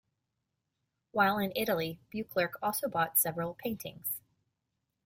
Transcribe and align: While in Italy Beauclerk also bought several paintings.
While 1.11 1.37
in 1.37 1.53
Italy 1.55 1.99
Beauclerk 2.11 2.53
also 2.63 2.89
bought 2.89 3.19
several 3.19 3.53
paintings. 3.53 4.19